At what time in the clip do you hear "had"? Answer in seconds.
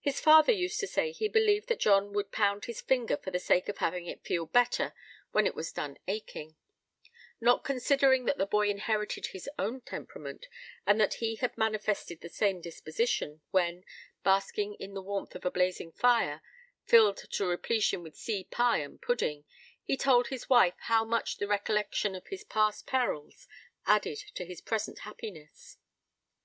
11.36-11.56